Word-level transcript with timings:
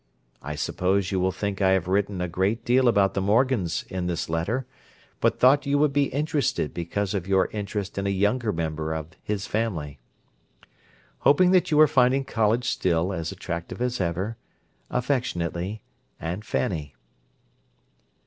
I 0.41 0.55
suppose 0.55 1.11
you 1.11 1.19
will 1.19 1.31
think 1.31 1.61
I 1.61 1.73
have 1.73 1.87
written 1.87 2.21
a 2.21 2.27
great 2.27 2.65
deal 2.65 2.87
about 2.87 3.13
the 3.13 3.21
Morgans 3.21 3.83
in 3.87 4.07
this 4.07 4.29
letter, 4.31 4.65
but 5.19 5.39
thought 5.39 5.67
you 5.67 5.77
would 5.77 5.93
be 5.93 6.05
interested 6.05 6.73
because 6.73 7.13
of 7.13 7.27
your 7.27 7.49
interest 7.51 7.99
in 7.99 8.07
a 8.07 8.09
younger 8.09 8.51
member 8.51 8.95
of 8.95 9.09
his 9.21 9.45
family. 9.45 9.99
Hoping 11.19 11.51
that 11.51 11.69
you 11.69 11.79
are 11.79 11.87
finding 11.87 12.23
college 12.25 12.67
still 12.67 13.13
as 13.13 13.31
attractive 13.31 13.79
as 13.79 14.01
ever, 14.01 14.37
Affectionately, 14.89 15.83
Aunt 16.19 16.45
Fanny. 16.45 16.95